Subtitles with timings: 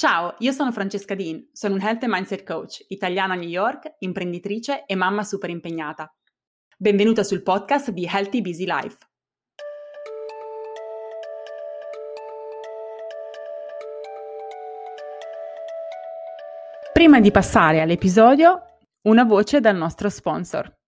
[0.00, 3.96] Ciao, io sono Francesca Dean, sono un Health and Mindset Coach, italiana a New York,
[3.98, 6.10] imprenditrice e mamma super impegnata.
[6.78, 8.96] Benvenuta sul podcast di Healthy Busy Life.
[16.94, 20.78] Prima di passare all'episodio, una voce dal nostro sponsor.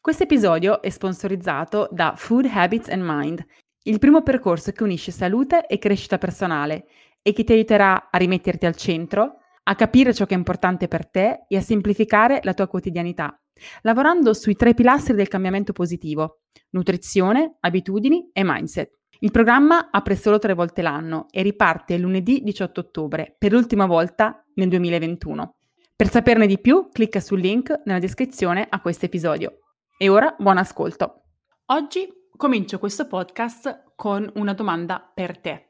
[0.00, 3.44] Questo episodio è sponsorizzato da Food Habits and Mind,
[3.84, 6.86] il primo percorso che unisce salute e crescita personale
[7.22, 11.08] e che ti aiuterà a rimetterti al centro, a capire ciò che è importante per
[11.08, 13.40] te e a semplificare la tua quotidianità,
[13.82, 18.98] lavorando sui tre pilastri del cambiamento positivo, nutrizione, abitudini e mindset.
[19.22, 24.44] Il programma apre solo tre volte l'anno e riparte lunedì 18 ottobre, per l'ultima volta
[24.54, 25.56] nel 2021.
[25.94, 29.58] Per saperne di più, clicca sul link nella descrizione a questo episodio.
[29.98, 31.24] E ora buon ascolto.
[31.66, 35.69] Oggi comincio questo podcast con una domanda per te.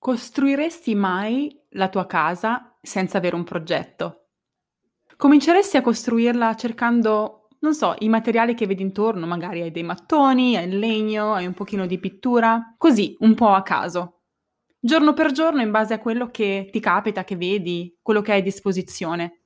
[0.00, 4.28] Costruiresti mai la tua casa senza avere un progetto?
[5.16, 10.56] Cominceresti a costruirla cercando, non so, i materiali che vedi intorno, magari hai dei mattoni,
[10.56, 14.20] hai il legno, hai un pochino di pittura, così, un po' a caso.
[14.78, 18.38] Giorno per giorno in base a quello che ti capita, che vedi, quello che hai
[18.38, 19.40] a disposizione.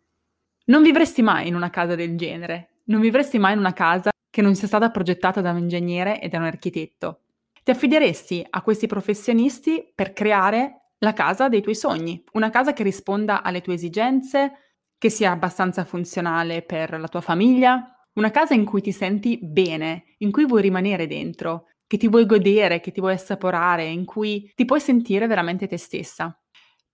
[0.66, 4.42] Non vivresti mai in una casa del genere, non vivresti mai in una casa che
[4.42, 7.20] non sia stata progettata da un ingegnere e da un architetto.
[7.62, 12.82] Ti affideresti a questi professionisti per creare la casa dei tuoi sogni, una casa che
[12.82, 14.52] risponda alle tue esigenze,
[14.98, 20.14] che sia abbastanza funzionale per la tua famiglia, una casa in cui ti senti bene,
[20.18, 24.50] in cui vuoi rimanere dentro, che ti vuoi godere, che ti vuoi assaporare, in cui
[24.54, 26.36] ti puoi sentire veramente te stessa.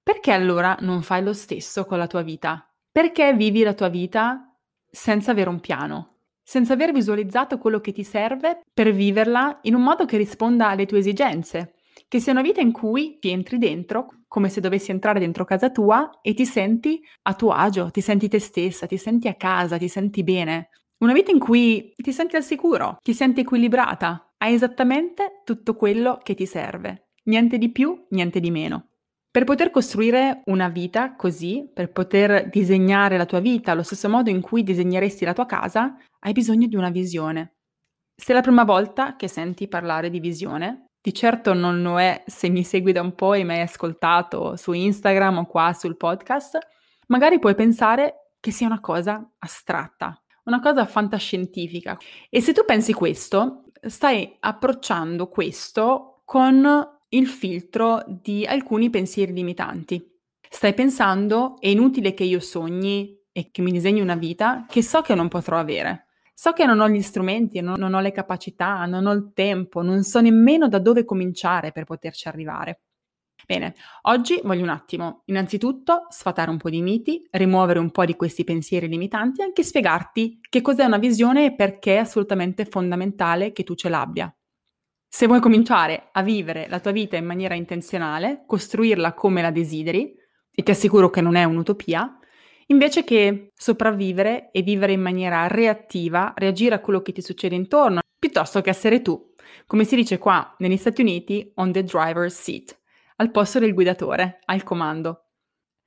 [0.02, 2.66] Perché allora non fai lo stesso con la tua vita?
[2.91, 4.55] Perché vivi la tua vita
[4.91, 6.17] senza avere un piano?
[6.49, 10.87] Senza aver visualizzato quello che ti serve per viverla in un modo che risponda alle
[10.87, 11.75] tue esigenze,
[12.09, 15.69] che sia una vita in cui ti entri dentro come se dovessi entrare dentro casa
[15.69, 19.77] tua e ti senti a tuo agio, ti senti te stessa, ti senti a casa,
[19.77, 20.71] ti senti bene.
[21.01, 26.19] Una vita in cui ti senti al sicuro, ti senti equilibrata, hai esattamente tutto quello
[26.23, 27.11] che ti serve.
[27.25, 28.87] Niente di più, niente di meno.
[29.31, 34.31] Per poter costruire una vita così, per poter disegnare la tua vita allo stesso modo
[34.31, 37.56] in cui disegneresti la tua casa, hai bisogno di una visione.
[38.14, 42.24] Se è la prima volta che senti parlare di visione, di certo non lo è
[42.27, 45.96] se mi segui da un po' e mi hai ascoltato su Instagram o qua sul
[45.96, 46.58] podcast,
[47.07, 51.96] magari puoi pensare che sia una cosa astratta, una cosa fantascientifica.
[52.28, 60.05] E se tu pensi questo, stai approcciando questo con il filtro di alcuni pensieri limitanti.
[60.51, 65.01] Stai pensando è inutile che io sogni e che mi disegni una vita che so
[65.01, 66.08] che non potrò avere.
[66.41, 69.83] So che non ho gli strumenti, non, non ho le capacità, non ho il tempo,
[69.83, 72.83] non so nemmeno da dove cominciare per poterci arrivare.
[73.45, 78.15] Bene, oggi voglio un attimo, innanzitutto, sfatare un po' di miti, rimuovere un po' di
[78.15, 83.51] questi pensieri limitanti e anche spiegarti che cos'è una visione e perché è assolutamente fondamentale
[83.51, 84.33] che tu ce l'abbia.
[85.09, 90.15] Se vuoi cominciare a vivere la tua vita in maniera intenzionale, costruirla come la desideri,
[90.53, 92.17] e ti assicuro che non è un'utopia,
[92.70, 98.01] invece che sopravvivere e vivere in maniera reattiva, reagire a quello che ti succede intorno,
[98.18, 99.34] piuttosto che essere tu,
[99.67, 102.77] come si dice qua negli Stati Uniti, on the driver's seat,
[103.17, 105.24] al posto del guidatore, al comando.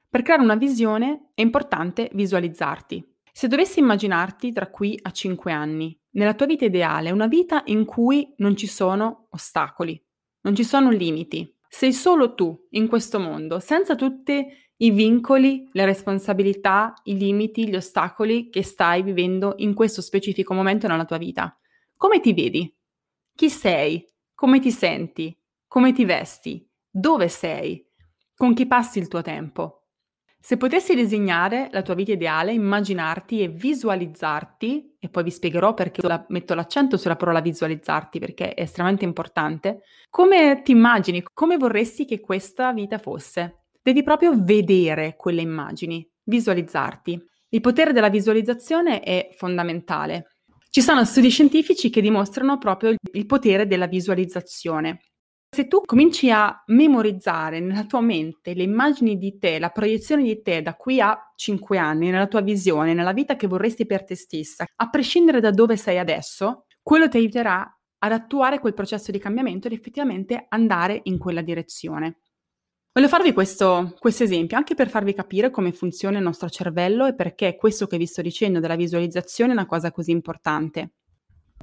[0.09, 3.07] Per creare una visione è importante visualizzarti.
[3.31, 7.85] Se dovessi immaginarti tra qui a 5 anni, nella tua vita ideale, una vita in
[7.85, 10.01] cui non ci sono ostacoli,
[10.41, 14.45] non ci sono limiti, sei solo tu in questo mondo, senza tutti
[14.81, 20.87] i vincoli, le responsabilità, i limiti, gli ostacoli che stai vivendo in questo specifico momento
[20.87, 21.55] nella tua vita.
[21.95, 22.75] Come ti vedi?
[23.35, 24.07] Chi sei?
[24.33, 25.37] Come ti senti?
[25.67, 26.67] Come ti vesti?
[26.89, 27.85] Dove sei?
[28.35, 29.83] Con chi passi il tuo tempo?
[30.39, 36.01] Se potessi disegnare la tua vita ideale, immaginarti e visualizzarti, e poi vi spiegherò perché
[36.29, 42.19] metto l'accento sulla parola visualizzarti perché è estremamente importante, come ti immagini, come vorresti che
[42.19, 43.60] questa vita fosse?
[43.83, 47.19] Devi proprio vedere quelle immagini, visualizzarti.
[47.49, 50.35] Il potere della visualizzazione è fondamentale.
[50.69, 55.01] Ci sono studi scientifici che dimostrano proprio il potere della visualizzazione.
[55.49, 60.41] Se tu cominci a memorizzare nella tua mente le immagini di te, la proiezione di
[60.41, 64.15] te da qui a 5 anni, nella tua visione, nella vita che vorresti per te
[64.15, 67.67] stessa, a prescindere da dove sei adesso, quello ti aiuterà
[67.97, 72.19] ad attuare quel processo di cambiamento ed effettivamente andare in quella direzione.
[72.93, 77.55] Voglio farvi questo, esempio anche per farvi capire come funziona il nostro cervello e perché
[77.55, 80.91] questo che vi sto dicendo della visualizzazione è una cosa così importante.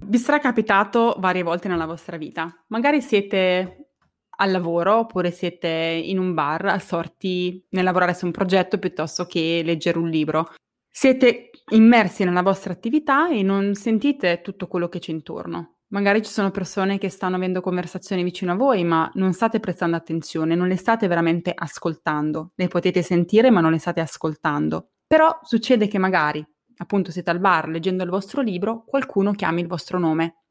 [0.04, 2.64] Vi sarà capitato varie volte nella vostra vita.
[2.68, 3.90] Magari siete
[4.38, 9.60] al lavoro oppure siete in un bar assorti nel lavorare su un progetto piuttosto che
[9.62, 10.54] leggere un libro.
[10.88, 15.77] Siete immersi nella vostra attività e non sentite tutto quello che c'è intorno.
[15.90, 19.96] Magari ci sono persone che stanno avendo conversazioni vicino a voi, ma non state prestando
[19.96, 22.52] attenzione, non le state veramente ascoltando.
[22.56, 24.90] Le potete sentire, ma non le state ascoltando.
[25.06, 26.46] Però succede che magari,
[26.76, 30.42] appunto, siete al bar leggendo il vostro libro, qualcuno chiami il vostro nome.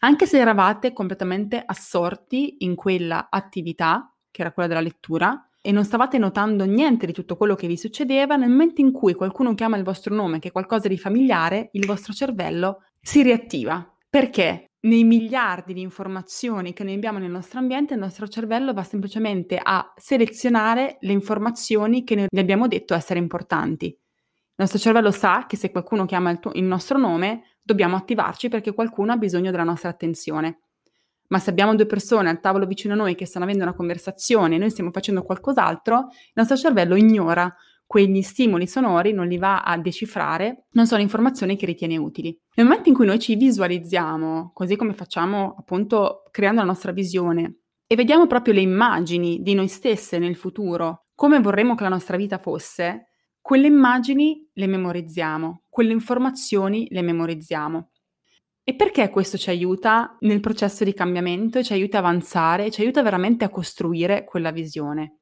[0.00, 5.84] Anche se eravate completamente assorti in quella attività, che era quella della lettura, e non
[5.84, 9.76] stavate notando niente di tutto quello che vi succedeva, nel momento in cui qualcuno chiama
[9.76, 13.86] il vostro nome, che è qualcosa di familiare, il vostro cervello si riattiva.
[14.08, 14.67] Perché?
[14.88, 19.60] Nei miliardi di informazioni che noi abbiamo nel nostro ambiente, il nostro cervello va semplicemente
[19.62, 23.88] a selezionare le informazioni che noi abbiamo detto essere importanti.
[23.88, 28.48] Il nostro cervello sa che se qualcuno chiama il, tuo, il nostro nome, dobbiamo attivarci
[28.48, 30.60] perché qualcuno ha bisogno della nostra attenzione
[31.28, 34.54] ma se abbiamo due persone al tavolo vicino a noi che stanno avendo una conversazione
[34.54, 37.54] e noi stiamo facendo qualcos'altro, il nostro cervello ignora
[37.88, 42.38] quegli stimoli sonori, non li va a decifrare, non sono informazioni che ritiene utili.
[42.56, 47.60] Nel momento in cui noi ci visualizziamo, così come facciamo appunto creando la nostra visione,
[47.86, 52.18] e vediamo proprio le immagini di noi stesse nel futuro, come vorremmo che la nostra
[52.18, 57.90] vita fosse, quelle immagini le memorizziamo, quelle informazioni le memorizziamo.
[58.64, 63.02] E perché questo ci aiuta nel processo di cambiamento, ci aiuta a avanzare, ci aiuta
[63.02, 65.20] veramente a costruire quella visione?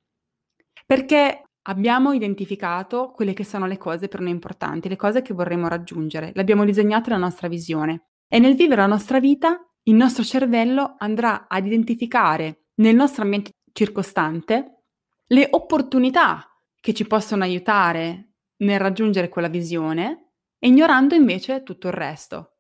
[0.85, 5.69] Perché abbiamo identificato quelle che sono le cose per noi importanti, le cose che vorremmo
[5.69, 8.09] raggiungere, le abbiamo disegnate la nostra visione.
[8.29, 13.53] E nel vivere la nostra vita, il nostro cervello andrà ad identificare nel nostro ambiente
[13.73, 14.83] circostante
[15.29, 16.49] le opportunità
[16.81, 22.56] che ci possono aiutare nel raggiungere quella visione, ignorando invece tutto il resto.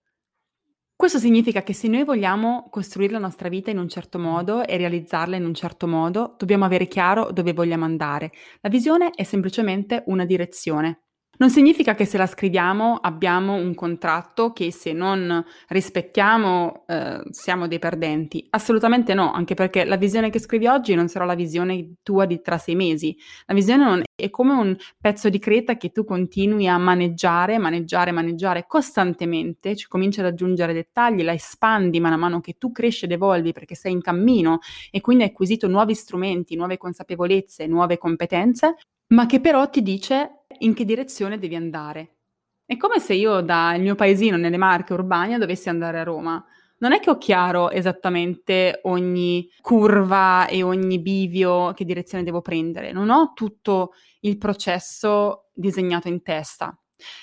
[0.96, 4.76] Questo significa che se noi vogliamo costruire la nostra vita in un certo modo e
[4.78, 8.32] realizzarla in un certo modo, dobbiamo avere chiaro dove vogliamo andare.
[8.62, 11.05] La visione è semplicemente una direzione.
[11.38, 17.66] Non significa che se la scriviamo abbiamo un contratto che se non rispettiamo eh, siamo
[17.66, 18.46] dei perdenti.
[18.50, 22.40] Assolutamente no, anche perché la visione che scrivi oggi non sarà la visione tua di
[22.40, 23.14] tra sei mesi.
[23.44, 28.64] La visione è come un pezzo di creta che tu continui a maneggiare, maneggiare, maneggiare
[28.66, 33.52] costantemente, ci cominci ad aggiungere dettagli, la espandi man mano che tu cresci ed evolvi
[33.52, 34.60] perché sei in cammino
[34.90, 38.76] e quindi hai acquisito nuovi strumenti, nuove consapevolezze, nuove competenze,
[39.08, 42.16] ma che però ti dice in che direzione devi andare.
[42.64, 46.44] È come se io dal mio paesino nelle Marche Urbania dovessi andare a Roma.
[46.78, 52.92] Non è che ho chiaro esattamente ogni curva e ogni bivio che direzione devo prendere,
[52.92, 56.78] non ho tutto il processo disegnato in testa.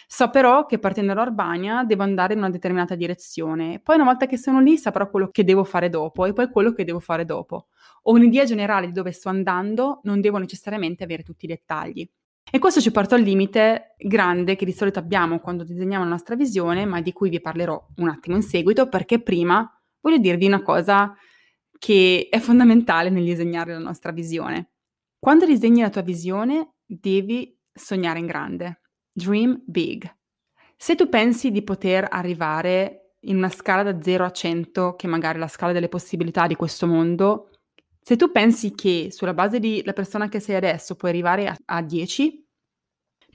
[0.08, 4.26] So però che partendo da Urbania devo andare in una determinata direzione, poi una volta
[4.26, 7.26] che sono lì saprò quello che devo fare dopo e poi quello che devo fare
[7.26, 7.68] dopo.
[8.04, 12.08] Ho un'idea generale di dove sto andando, non devo necessariamente avere tutti i dettagli.
[12.52, 16.36] E questo ci porta al limite grande che di solito abbiamo quando disegniamo la nostra
[16.36, 19.68] visione, ma di cui vi parlerò un attimo in seguito, perché prima
[20.02, 21.16] voglio dirvi una cosa
[21.80, 24.74] che è fondamentale nel disegnare la nostra visione.
[25.18, 28.82] Quando disegni la tua visione, devi sognare in grande.
[29.16, 30.12] Dream big.
[30.76, 35.38] Se tu pensi di poter arrivare in una scala da 0 a 100, che magari
[35.38, 37.50] è la scala delle possibilità di questo mondo,
[38.02, 41.82] se tu pensi che sulla base della persona che sei adesso puoi arrivare a, a
[41.82, 42.46] 10,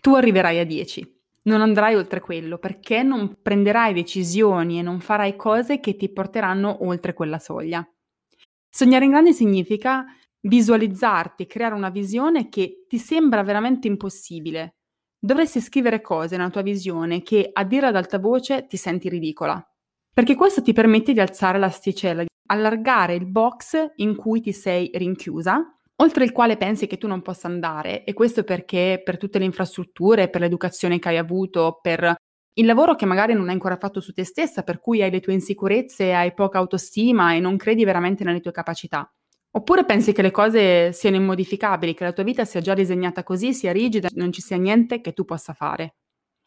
[0.01, 1.17] tu arriverai a 10.
[1.45, 6.85] Non andrai oltre quello perché non prenderai decisioni e non farai cose che ti porteranno
[6.85, 7.89] oltre quella soglia.
[8.69, 10.05] Sognare in grande significa
[10.41, 14.78] visualizzarti, creare una visione che ti sembra veramente impossibile.
[15.21, 19.61] Dovresti scrivere cose nella tua visione che a dire ad alta voce ti senti ridicola,
[20.15, 25.77] perché questo ti permette di alzare l'asticella, allargare il box in cui ti sei rinchiusa,
[25.97, 29.45] oltre il quale pensi che tu non possa andare, e questo perché per tutte le
[29.45, 32.15] infrastrutture, per l'educazione che hai avuto, per
[32.55, 35.19] il lavoro che magari non hai ancora fatto su te stessa, per cui hai le
[35.19, 39.13] tue insicurezze, hai poca autostima e non credi veramente nelle tue capacità.
[39.51, 43.55] Oppure pensi che le cose siano immodificabili, che la tua vita sia già disegnata così,
[43.55, 45.97] sia rigida, non ci sia niente che tu possa fare.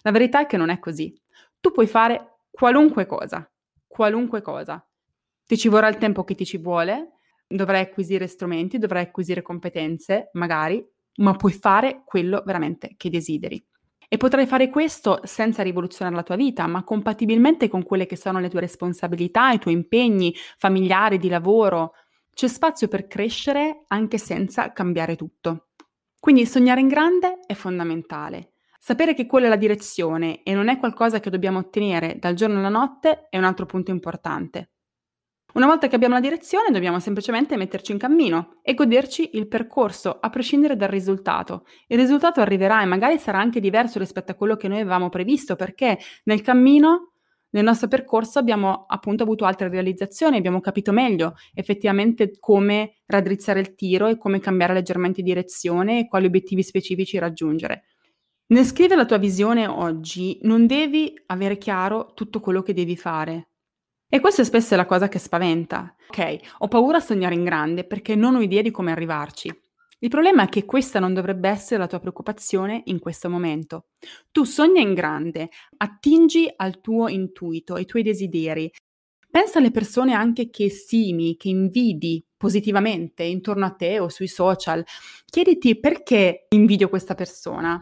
[0.04, 1.14] La verità è che non è così.
[1.60, 3.50] Tu puoi fare qualunque cosa,
[3.88, 4.86] qualunque cosa.
[5.46, 7.18] Ti ci vorrà il tempo che ti ci vuole,
[7.48, 10.86] dovrai acquisire strumenti, dovrai acquisire competenze, magari,
[11.18, 13.64] ma puoi fare quello veramente che desideri.
[14.14, 18.40] E potrai fare questo senza rivoluzionare la tua vita, ma compatibilmente con quelle che sono
[18.40, 21.94] le tue responsabilità, i tuoi impegni familiari, di lavoro.
[22.42, 25.68] C'è spazio per crescere anche senza cambiare tutto.
[26.20, 28.54] Quindi sognare in grande è fondamentale.
[28.80, 32.58] Sapere che quella è la direzione e non è qualcosa che dobbiamo ottenere dal giorno
[32.58, 34.72] alla notte è un altro punto importante.
[35.54, 40.18] Una volta che abbiamo la direzione dobbiamo semplicemente metterci in cammino e goderci il percorso,
[40.20, 41.66] a prescindere dal risultato.
[41.86, 45.56] Il risultato arriverà e magari sarà anche diverso rispetto a quello che noi avevamo previsto,
[45.56, 47.11] perché nel cammino,
[47.52, 53.76] nel nostro percorso, abbiamo appunto avuto altre realizzazioni, abbiamo capito meglio effettivamente come raddrizzare il
[53.76, 57.84] tiro e come cambiare leggermente direzione e quali obiettivi specifici raggiungere.
[58.48, 63.52] Nel scrivere la tua visione oggi non devi avere chiaro tutto quello che devi fare,
[64.14, 65.96] e questa spesso è la cosa che spaventa.
[66.10, 69.61] Ok, ho paura a sognare in grande perché non ho idea di come arrivarci.
[70.04, 73.90] Il problema è che questa non dovrebbe essere la tua preoccupazione in questo momento.
[74.32, 78.72] Tu sogna in grande, attingi al tuo intuito, ai tuoi desideri.
[79.30, 84.84] Pensa alle persone anche che stimi, che invidi positivamente intorno a te o sui social.
[85.24, 87.80] Chiediti perché invidio questa persona.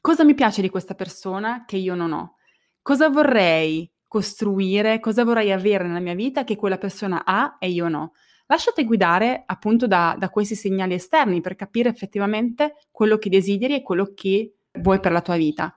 [0.00, 2.36] Cosa mi piace di questa persona che io non ho?
[2.80, 7.88] Cosa vorrei costruire, cosa vorrei avere nella mia vita che quella persona ha e io
[7.88, 8.12] no.
[8.46, 13.82] Lasciate guidare appunto da, da questi segnali esterni per capire effettivamente quello che desideri e
[13.82, 15.76] quello che vuoi per la tua vita.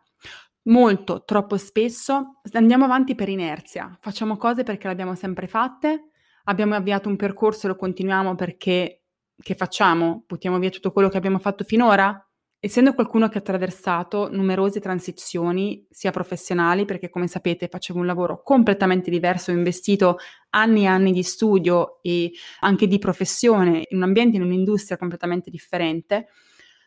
[0.64, 6.10] Molto, troppo spesso andiamo avanti per inerzia, facciamo cose perché le abbiamo sempre fatte,
[6.46, 9.04] abbiamo avviato un percorso e lo continuiamo perché
[9.38, 10.24] che facciamo?
[10.26, 12.20] Buttiamo via tutto quello che abbiamo fatto finora?
[12.60, 18.42] Essendo qualcuno che ha attraversato numerose transizioni, sia professionali, perché come sapete facevo un lavoro
[18.42, 20.18] completamente diverso, ho investito
[20.50, 22.32] anni e anni di studio e
[22.62, 26.30] anche di professione in un ambiente, in un'industria completamente differente,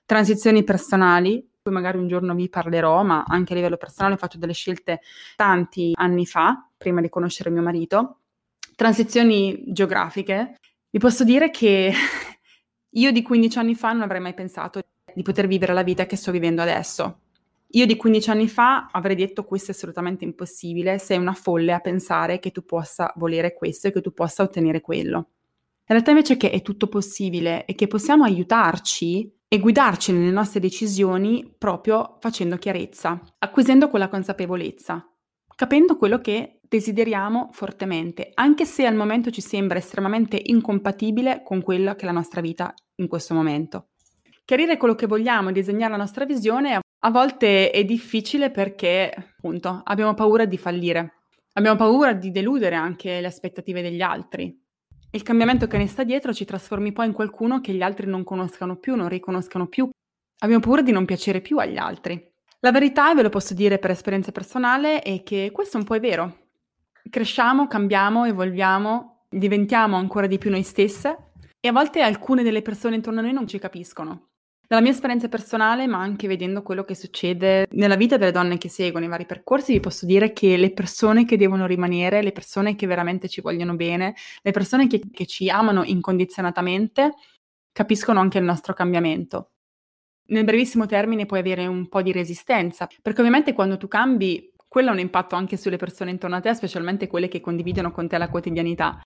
[0.05, 4.39] transizioni personali, poi magari un giorno vi parlerò, ma anche a livello personale ho fatto
[4.39, 5.01] delle scelte
[5.37, 8.21] tanti anni fa, prima di conoscere mio marito,
[8.75, 10.57] transizioni geografiche.
[10.91, 11.93] Vi posso dire che
[12.91, 14.81] io di 15 anni fa non avrei mai pensato
[15.19, 17.23] di poter vivere la vita che sto vivendo adesso.
[17.73, 21.81] Io di 15 anni fa avrei detto questo è assolutamente impossibile, sei una folle a
[21.81, 25.17] pensare che tu possa volere questo e che tu possa ottenere quello.
[25.89, 30.61] In realtà invece che è tutto possibile e che possiamo aiutarci e guidarci nelle nostre
[30.61, 35.05] decisioni proprio facendo chiarezza, acquisendo quella consapevolezza,
[35.57, 41.97] capendo quello che desideriamo fortemente, anche se al momento ci sembra estremamente incompatibile con quella
[41.97, 43.89] che è la nostra vita in questo momento.
[44.49, 50.15] Chiarire quello che vogliamo, disegnare la nostra visione, a volte è difficile perché, appunto, abbiamo
[50.15, 51.25] paura di fallire.
[51.53, 54.59] Abbiamo paura di deludere anche le aspettative degli altri.
[55.11, 58.25] Il cambiamento che ne sta dietro ci trasformi poi in qualcuno che gli altri non
[58.25, 59.87] conoscano più, non riconoscano più.
[60.39, 62.19] Abbiamo paura di non piacere più agli altri.
[62.61, 65.97] La verità, e ve lo posso dire per esperienza personale, è che questo un po'
[65.97, 66.47] è vero.
[67.11, 72.95] Cresciamo, cambiamo, evolviamo, diventiamo ancora di più noi stesse e a volte alcune delle persone
[72.95, 74.28] intorno a noi non ci capiscono.
[74.71, 78.69] Dalla mia esperienza personale, ma anche vedendo quello che succede nella vita delle donne che
[78.69, 82.75] seguono i vari percorsi, vi posso dire che le persone che devono rimanere, le persone
[82.75, 87.15] che veramente ci vogliono bene, le persone che, che ci amano incondizionatamente,
[87.73, 89.53] capiscono anche il nostro cambiamento.
[90.27, 94.91] Nel brevissimo termine puoi avere un po' di resistenza, perché ovviamente quando tu cambi, quello
[94.91, 98.19] ha un impatto anche sulle persone intorno a te, specialmente quelle che condividono con te
[98.19, 99.01] la quotidianità.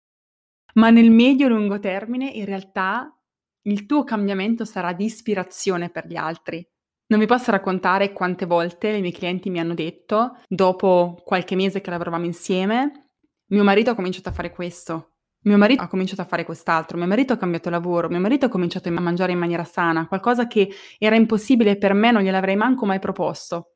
[0.74, 3.16] Ma nel medio-lungo termine, in realtà,
[3.62, 6.66] il tuo cambiamento sarà di ispirazione per gli altri.
[7.06, 11.80] Non vi posso raccontare quante volte i miei clienti mi hanno detto, dopo qualche mese
[11.80, 13.10] che lavoravamo insieme,
[13.50, 17.06] mio marito ha cominciato a fare questo, mio marito ha cominciato a fare quest'altro, mio
[17.06, 20.72] marito ha cambiato lavoro, mio marito ha cominciato a mangiare in maniera sana, qualcosa che
[20.98, 23.71] era impossibile per me, non gliel'avrei manco mai proposto.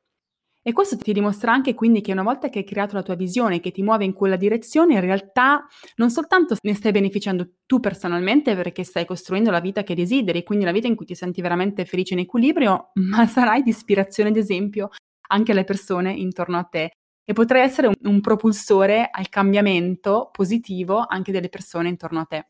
[0.67, 3.61] E questo ti dimostra anche quindi che una volta che hai creato la tua visione,
[3.61, 8.53] che ti muove in quella direzione, in realtà non soltanto ne stai beneficiando tu personalmente
[8.53, 11.85] perché stai costruendo la vita che desideri, quindi la vita in cui ti senti veramente
[11.85, 14.89] felice in equilibrio, ma sarai di ispirazione ed esempio
[15.29, 16.91] anche alle persone intorno a te
[17.23, 22.47] e potrai essere un, un propulsore al cambiamento positivo anche delle persone intorno a te.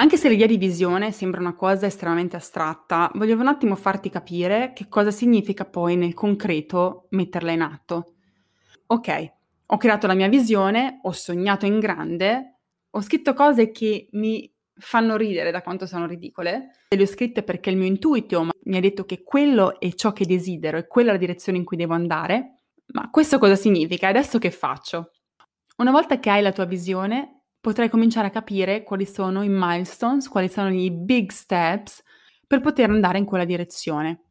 [0.00, 4.72] Anche se l'idea di visione sembra una cosa estremamente astratta, volevo un attimo farti capire
[4.72, 8.14] che cosa significa poi nel concreto metterla in atto.
[8.86, 9.32] Ok,
[9.66, 12.58] ho creato la mia visione, ho sognato in grande,
[12.90, 17.70] ho scritto cose che mi fanno ridere da quanto sono ridicole, le ho scritte perché
[17.70, 21.12] il mio intuito mi ha detto che quello è ciò che desidero e quella è
[21.14, 22.60] la direzione in cui devo andare.
[22.92, 24.06] Ma questo cosa significa?
[24.06, 25.10] Adesso che faccio?
[25.78, 27.37] Una volta che hai la tua visione,
[27.68, 32.02] potrai cominciare a capire quali sono i milestones, quali sono i big steps
[32.46, 34.22] per poter andare in quella direzione.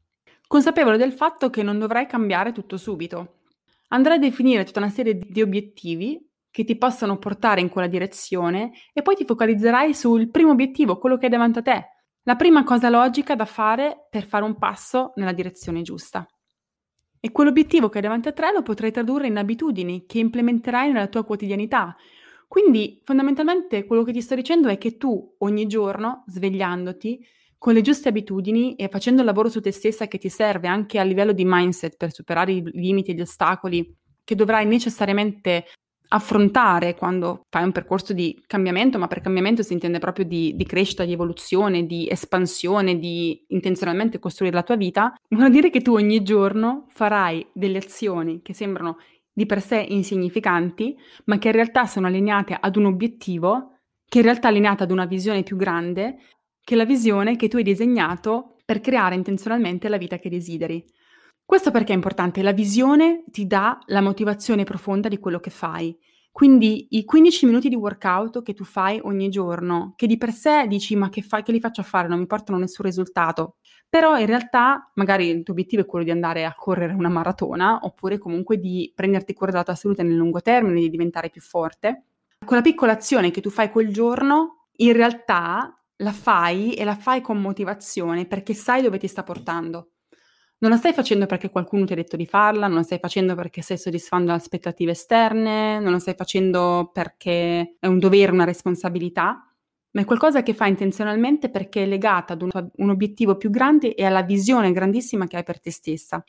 [0.48, 3.42] Consapevole del fatto che non dovrai cambiare tutto subito.
[3.90, 8.72] Andrai a definire tutta una serie di obiettivi che ti possano portare in quella direzione
[8.92, 11.86] e poi ti focalizzerai sul primo obiettivo, quello che è davanti a te,
[12.24, 16.28] la prima cosa logica da fare per fare un passo nella direzione giusta.
[17.20, 21.08] E quell'obiettivo che è davanti a te lo potrai tradurre in abitudini che implementerai nella
[21.08, 21.96] tua quotidianità,
[22.48, 27.26] Quindi fondamentalmente quello che ti sto dicendo è che tu ogni giorno, svegliandoti,
[27.58, 31.00] con le giuste abitudini e facendo il lavoro su te stessa che ti serve anche
[31.00, 35.66] a livello di mindset per superare i limiti e gli ostacoli che dovrai necessariamente
[36.10, 40.66] affrontare quando fai un percorso di cambiamento, ma per cambiamento si intende proprio di, di,
[40.66, 45.94] crescita, di evoluzione, di espansione, di intenzionalmente costruire la tua vita, vuol dire che tu
[45.94, 48.98] ogni giorno farai delle azioni che sembrano
[49.38, 54.24] di per sé insignificanti, ma che in realtà sono allineate ad un obiettivo, che in
[54.24, 56.18] realtà è allineata ad una visione più grande,
[56.64, 60.84] che la visione che tu hai disegnato per creare intenzionalmente la vita che desideri.
[61.46, 62.42] Questo perché è importante?
[62.42, 65.96] La visione ti dà la motivazione profonda di quello che fai.
[66.32, 70.66] Quindi i 15 minuti di workout che tu fai ogni giorno, che di per sé
[70.66, 73.58] dici ma che, fa, che li faccio a fare, non mi portano nessun risultato,
[73.90, 77.80] però in realtà magari il tuo obiettivo è quello di andare a correre una maratona
[77.84, 82.04] oppure comunque di prenderti cura della tua salute nel lungo termine, di diventare più forte.
[82.46, 87.22] Quella piccola azione che tu fai quel giorno, in realtà la fai e la fai
[87.22, 89.92] con motivazione perché sai dove ti sta portando.
[90.60, 93.36] Non la stai facendo perché qualcuno ti ha detto di farla, non la stai facendo
[93.36, 98.44] perché stai soddisfando le aspettative esterne, non la stai facendo perché è un dovere, una
[98.44, 99.47] responsabilità,
[99.98, 103.96] ma è qualcosa che fai intenzionalmente perché è legata ad un, un obiettivo più grande
[103.96, 106.24] e alla visione grandissima che hai per te stessa.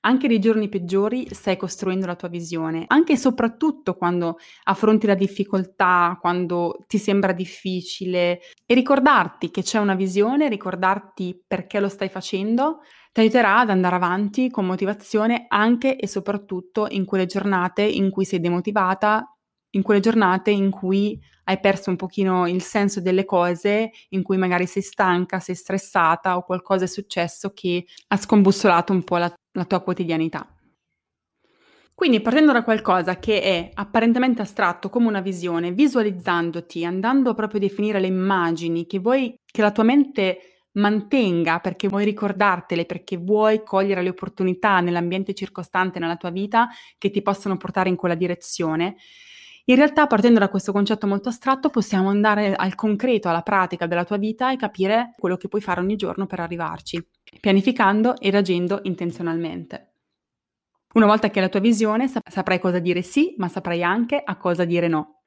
[0.00, 5.14] Anche nei giorni peggiori stai costruendo la tua visione, anche e soprattutto quando affronti la
[5.14, 12.08] difficoltà, quando ti sembra difficile e ricordarti che c'è una visione, ricordarti perché lo stai
[12.08, 12.80] facendo,
[13.12, 18.24] ti aiuterà ad andare avanti con motivazione anche e soprattutto in quelle giornate in cui
[18.24, 19.37] sei demotivata,
[19.70, 24.36] in quelle giornate in cui hai perso un pochino il senso delle cose, in cui
[24.36, 29.32] magari sei stanca, sei stressata o qualcosa è successo che ha scombussolato un po' la,
[29.52, 30.46] la tua quotidianità.
[31.94, 37.62] Quindi partendo da qualcosa che è apparentemente astratto come una visione, visualizzandoti, andando proprio a
[37.62, 43.64] definire le immagini che vuoi che la tua mente mantenga perché vuoi ricordartele, perché vuoi
[43.64, 48.94] cogliere le opportunità nell'ambiente circostante nella tua vita che ti possono portare in quella direzione.
[49.68, 54.04] In realtà, partendo da questo concetto molto astratto, possiamo andare al concreto, alla pratica della
[54.04, 57.06] tua vita e capire quello che puoi fare ogni giorno per arrivarci,
[57.38, 59.92] pianificando ed agendo intenzionalmente.
[60.94, 64.36] Una volta che hai la tua visione, saprai cosa dire sì, ma saprai anche a
[64.38, 65.18] cosa dire no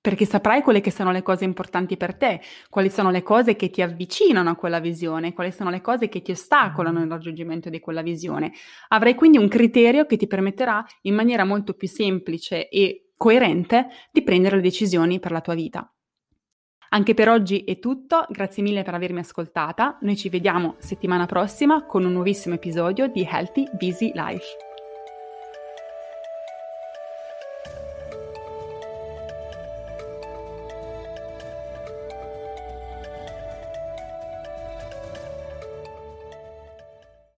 [0.00, 3.68] perché saprai quelle che sono le cose importanti per te, quali sono le cose che
[3.68, 7.78] ti avvicinano a quella visione, quali sono le cose che ti ostacolano nel raggiungimento di
[7.80, 8.52] quella visione.
[8.88, 14.22] Avrai quindi un criterio che ti permetterà in maniera molto più semplice e coerente di
[14.22, 15.92] prendere le decisioni per la tua vita.
[16.90, 21.84] Anche per oggi è tutto, grazie mille per avermi ascoltata, noi ci vediamo settimana prossima
[21.84, 24.67] con un nuovissimo episodio di Healthy Busy Life.